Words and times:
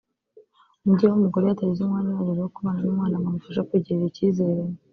umubyeyi 0.83 1.11
w’umugore 1.11 1.43
iyo 1.43 1.53
atagize 1.55 1.81
umwanya 1.81 2.09
uhagije 2.11 2.41
wo 2.43 2.51
kubana 2.55 2.79
n’umwana 2.81 3.15
ngo 3.17 3.27
amufashe 3.29 3.61
kwigirira 3.67 4.07
icyizere 4.11 4.61